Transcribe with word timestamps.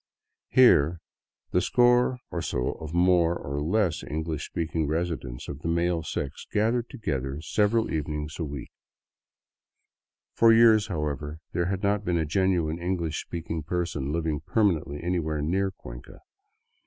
Here 0.49 0.97
the 1.51 1.61
score 1.61 2.17
or 2.31 2.41
so 2.41 2.71
of 2.71 2.91
more 2.91 3.35
or 3.37 3.61
less 3.61 4.03
English 4.03 4.47
speaking 4.47 4.87
residents 4.87 5.47
of 5.47 5.59
the 5.59 5.67
male 5.67 6.01
sex 6.01 6.47
gathered 6.51 6.89
together 6.89 7.39
several 7.43 7.91
evenings 7.93 8.39
a 8.39 8.43
week. 8.43 8.71
IQ2 8.71 10.37
THROUGH 10.39 10.39
SOUTHERN 10.39 10.53
ECUADOR 10.53 10.55
For 10.55 10.59
years, 10.59 10.87
however, 10.87 11.39
there 11.51 11.65
had 11.67 11.83
not 11.83 12.03
been 12.03 12.17
a 12.17 12.25
genuine 12.25 12.79
English 12.79 13.21
speak 13.23 13.51
ing 13.51 13.61
person 13.61 14.11
living 14.11 14.39
permanently 14.39 15.03
anywhere 15.03 15.39
near 15.43 15.69
Cuenca. 15.69 16.21